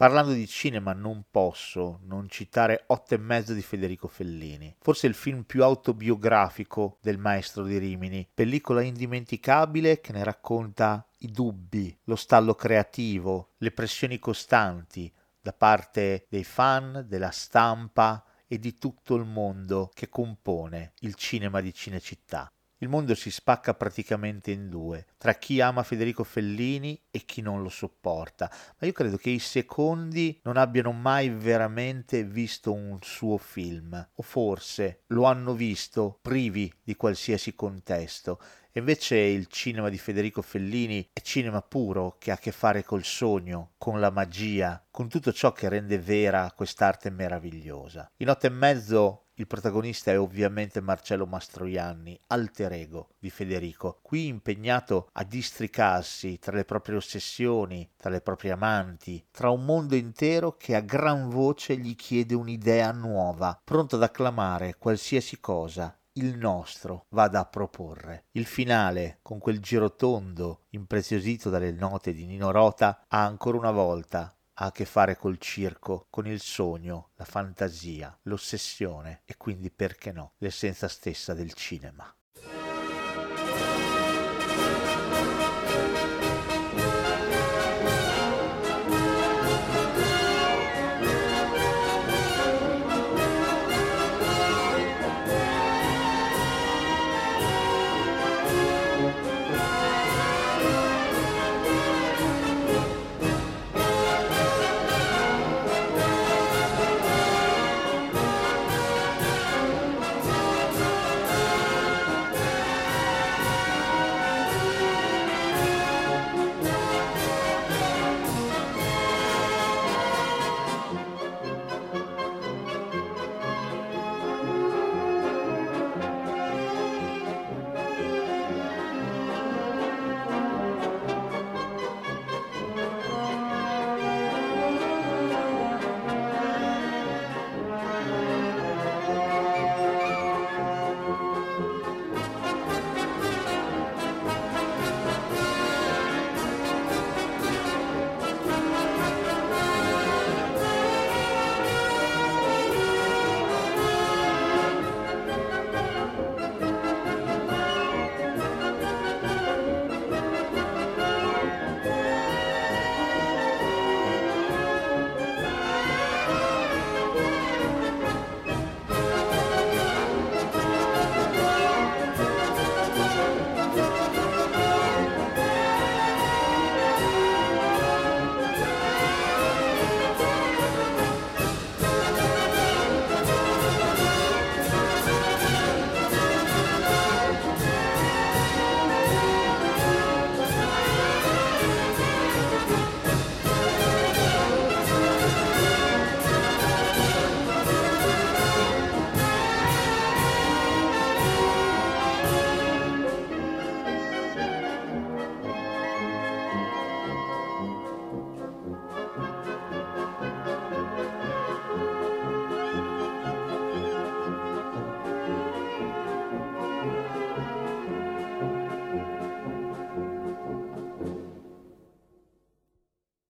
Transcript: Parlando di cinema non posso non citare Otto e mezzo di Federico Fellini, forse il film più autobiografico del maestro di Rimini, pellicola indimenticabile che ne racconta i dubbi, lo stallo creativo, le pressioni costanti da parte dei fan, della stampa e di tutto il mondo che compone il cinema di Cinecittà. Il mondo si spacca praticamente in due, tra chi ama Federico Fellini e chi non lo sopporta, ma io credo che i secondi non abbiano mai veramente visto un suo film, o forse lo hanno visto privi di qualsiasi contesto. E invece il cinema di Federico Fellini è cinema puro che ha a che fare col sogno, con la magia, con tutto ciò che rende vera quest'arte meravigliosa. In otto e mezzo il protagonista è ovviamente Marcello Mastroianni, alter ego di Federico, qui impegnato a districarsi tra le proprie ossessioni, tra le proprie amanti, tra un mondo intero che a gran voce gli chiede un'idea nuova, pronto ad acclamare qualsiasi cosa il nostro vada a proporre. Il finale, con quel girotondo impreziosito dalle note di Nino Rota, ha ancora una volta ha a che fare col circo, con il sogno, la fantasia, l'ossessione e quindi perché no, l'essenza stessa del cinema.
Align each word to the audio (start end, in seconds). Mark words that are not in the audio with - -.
Parlando 0.00 0.32
di 0.32 0.46
cinema 0.46 0.94
non 0.94 1.26
posso 1.30 2.00
non 2.04 2.26
citare 2.30 2.84
Otto 2.86 3.12
e 3.12 3.18
mezzo 3.18 3.52
di 3.52 3.60
Federico 3.60 4.08
Fellini, 4.08 4.74
forse 4.80 5.06
il 5.06 5.12
film 5.12 5.42
più 5.42 5.62
autobiografico 5.62 6.96
del 7.02 7.18
maestro 7.18 7.64
di 7.64 7.76
Rimini, 7.76 8.26
pellicola 8.32 8.80
indimenticabile 8.80 10.00
che 10.00 10.12
ne 10.12 10.24
racconta 10.24 11.06
i 11.18 11.30
dubbi, 11.30 11.94
lo 12.04 12.16
stallo 12.16 12.54
creativo, 12.54 13.50
le 13.58 13.72
pressioni 13.72 14.18
costanti 14.18 15.12
da 15.38 15.52
parte 15.52 16.24
dei 16.30 16.44
fan, 16.44 17.04
della 17.06 17.30
stampa 17.30 18.24
e 18.46 18.58
di 18.58 18.78
tutto 18.78 19.16
il 19.16 19.26
mondo 19.26 19.90
che 19.92 20.08
compone 20.08 20.94
il 21.00 21.14
cinema 21.14 21.60
di 21.60 21.74
Cinecittà. 21.74 22.50
Il 22.82 22.88
mondo 22.88 23.14
si 23.14 23.30
spacca 23.30 23.74
praticamente 23.74 24.52
in 24.52 24.70
due, 24.70 25.04
tra 25.18 25.34
chi 25.34 25.60
ama 25.60 25.82
Federico 25.82 26.24
Fellini 26.24 26.98
e 27.10 27.26
chi 27.26 27.42
non 27.42 27.62
lo 27.62 27.68
sopporta, 27.68 28.50
ma 28.78 28.86
io 28.86 28.94
credo 28.94 29.18
che 29.18 29.28
i 29.28 29.38
secondi 29.38 30.40
non 30.44 30.56
abbiano 30.56 30.90
mai 30.90 31.28
veramente 31.28 32.24
visto 32.24 32.72
un 32.72 32.96
suo 33.02 33.36
film, 33.36 34.08
o 34.14 34.22
forse 34.22 35.02
lo 35.08 35.24
hanno 35.24 35.52
visto 35.52 36.20
privi 36.22 36.72
di 36.82 36.96
qualsiasi 36.96 37.54
contesto. 37.54 38.40
E 38.72 38.78
invece 38.78 39.16
il 39.16 39.48
cinema 39.48 39.90
di 39.90 39.98
Federico 39.98 40.40
Fellini 40.40 41.10
è 41.12 41.20
cinema 41.20 41.60
puro 41.60 42.16
che 42.18 42.30
ha 42.30 42.34
a 42.34 42.38
che 42.38 42.52
fare 42.52 42.82
col 42.82 43.04
sogno, 43.04 43.72
con 43.76 44.00
la 44.00 44.10
magia, 44.10 44.82
con 44.90 45.08
tutto 45.08 45.32
ciò 45.32 45.52
che 45.52 45.68
rende 45.68 45.98
vera 45.98 46.50
quest'arte 46.56 47.10
meravigliosa. 47.10 48.10
In 48.18 48.30
otto 48.30 48.46
e 48.46 48.50
mezzo 48.50 49.24
il 49.40 49.46
protagonista 49.46 50.10
è 50.10 50.18
ovviamente 50.18 50.82
Marcello 50.82 51.24
Mastroianni, 51.24 52.20
alter 52.26 52.72
ego 52.72 53.08
di 53.18 53.30
Federico, 53.30 53.98
qui 54.02 54.26
impegnato 54.26 55.08
a 55.12 55.24
districarsi 55.24 56.38
tra 56.38 56.54
le 56.54 56.66
proprie 56.66 56.96
ossessioni, 56.96 57.90
tra 57.96 58.10
le 58.10 58.20
proprie 58.20 58.52
amanti, 58.52 59.24
tra 59.30 59.48
un 59.48 59.64
mondo 59.64 59.94
intero 59.94 60.58
che 60.58 60.74
a 60.74 60.80
gran 60.80 61.30
voce 61.30 61.78
gli 61.78 61.96
chiede 61.96 62.34
un'idea 62.34 62.92
nuova, 62.92 63.58
pronto 63.64 63.96
ad 63.96 64.02
acclamare 64.02 64.76
qualsiasi 64.76 65.40
cosa 65.40 65.98
il 66.14 66.36
nostro 66.36 67.06
vada 67.08 67.40
a 67.40 67.46
proporre. 67.46 68.24
Il 68.32 68.44
finale, 68.44 69.20
con 69.22 69.38
quel 69.38 69.60
girotondo 69.60 70.64
impreziosito 70.70 71.48
dalle 71.48 71.72
note 71.72 72.12
di 72.12 72.26
Nino 72.26 72.50
Rota, 72.50 73.04
ha 73.08 73.24
ancora 73.24 73.56
una 73.56 73.70
volta 73.70 74.34
ha 74.62 74.66
a 74.66 74.72
che 74.72 74.84
fare 74.84 75.16
col 75.16 75.38
circo, 75.38 76.06
con 76.10 76.26
il 76.26 76.40
sogno, 76.40 77.12
la 77.14 77.24
fantasia, 77.24 78.16
l'ossessione 78.24 79.22
e 79.24 79.36
quindi 79.38 79.70
perché 79.70 80.12
no, 80.12 80.34
l'essenza 80.38 80.86
stessa 80.86 81.32
del 81.32 81.54
cinema. 81.54 82.14